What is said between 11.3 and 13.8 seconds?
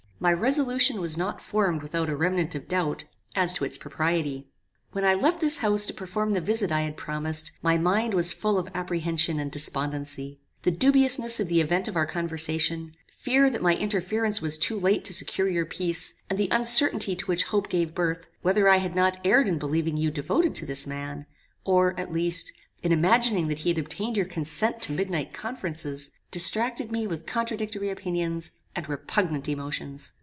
of the event of our conversation, fear that my